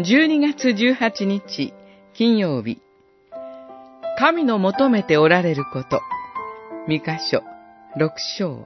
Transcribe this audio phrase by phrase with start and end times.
[0.00, 1.74] 12月18日
[2.14, 2.80] 金曜日。
[4.16, 6.00] 神の求めておられること。
[6.86, 7.42] 三箇所
[7.96, 8.64] 六章。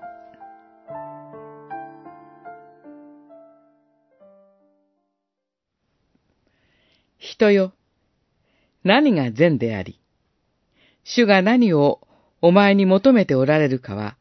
[7.17, 7.73] 人よ
[8.85, 9.99] 何が善であり
[11.03, 12.07] 主が何を
[12.43, 14.19] お前に求めておられるかは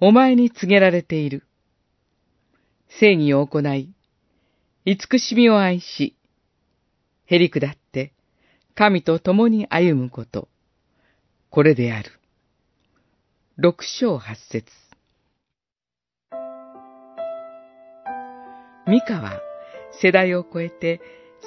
[0.00, 1.44] お前に告げられている。
[2.88, 3.94] 正義を行い
[4.84, 6.16] 慈しみを愛し
[7.26, 8.12] へり下って、
[8.74, 10.48] 神と共に歩むこと、
[11.50, 12.10] これである。
[13.56, 14.66] 六章八節
[18.86, 19.40] ミカは
[20.00, 21.00] 世代を超えて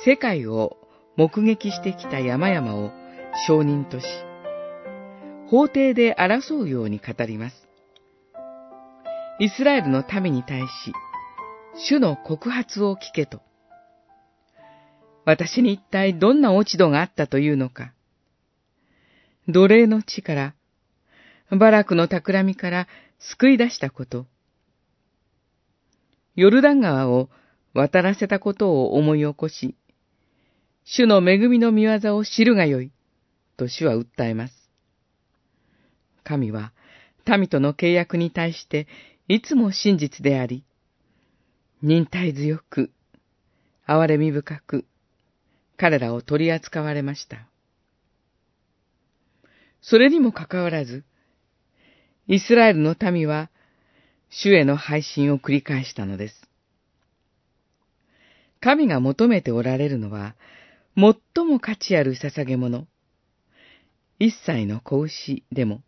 [0.05, 0.77] 世界を
[1.17, 2.91] 目撃してきた山々を
[3.47, 4.05] 証人とし、
[5.47, 7.67] 法廷で争うように語ります。
[9.39, 10.67] イスラエルの民に対し、
[11.89, 13.41] 主の告発を聞けと。
[15.25, 17.93] 私に一体どんな落ち度があったというのか。
[19.47, 20.55] 奴隷の地から、
[21.51, 22.87] バラクの企みから
[23.19, 24.27] 救い出したこと。
[26.35, 27.29] ヨルダン川を
[27.73, 29.75] 渡らせたことを思い起こし、
[30.83, 32.91] 主の恵みの見業を知るがよい、
[33.57, 34.53] と主は訴えます。
[36.23, 36.71] 神は
[37.25, 38.87] 民との契約に対して
[39.27, 40.63] いつも真実であり、
[41.81, 42.91] 忍耐強く、
[43.87, 44.85] 憐れみ深く、
[45.77, 47.47] 彼らを取り扱われました。
[49.81, 51.03] それにもかかわらず、
[52.27, 53.49] イスラエルの民は、
[54.29, 56.49] 主への配信を繰り返したのです。
[58.59, 60.35] 神が求めておられるのは、
[60.95, 62.87] 最も価値ある捧げ物。
[64.17, 65.81] 一切の子牛でも、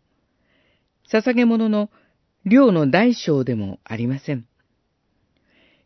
[1.10, 1.90] 捧げ物の
[2.44, 4.46] 量の大小でもありません。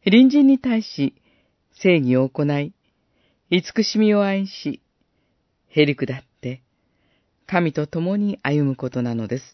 [0.04, 1.14] 隣人に対し
[1.80, 2.74] 正義を行い、
[3.54, 4.80] 慈しみを愛し、
[5.68, 6.62] へり下って、
[7.46, 9.44] 神と共に歩むことなのです。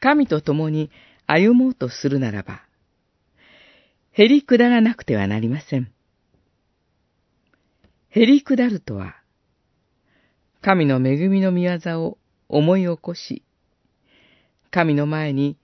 [0.00, 0.90] 神と共に
[1.26, 2.62] 歩もうとするならば、
[4.12, 5.92] へり下らなくてはなりません。
[8.08, 9.16] へり下るとは、
[10.62, 12.16] 神の恵みの御業を
[12.48, 13.42] 思い起こし、
[14.70, 15.58] 神の前に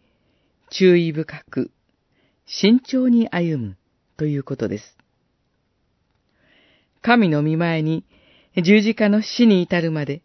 [0.68, 1.70] 注意深く、
[2.44, 3.76] 慎重に歩む
[4.18, 4.99] ということです。
[7.02, 8.04] 神の見前に
[8.56, 10.22] 十字架の死に至るまで、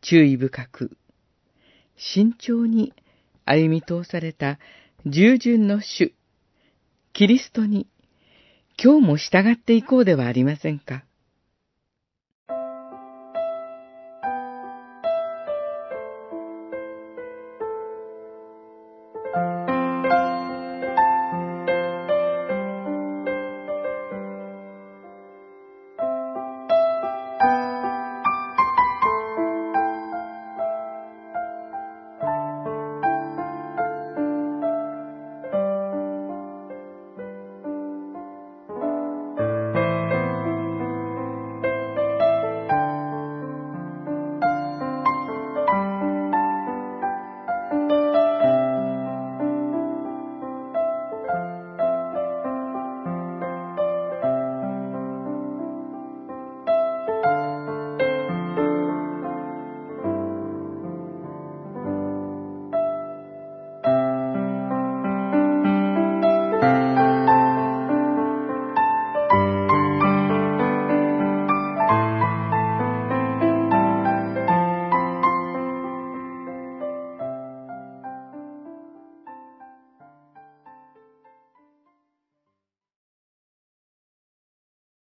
[0.00, 0.96] 注意深く、
[1.96, 2.92] 慎重に
[3.44, 4.58] 歩み通された
[5.06, 6.14] 従順の主、
[7.12, 7.88] キリストに、
[8.82, 11.04] 今日も従っていこうではありませんか。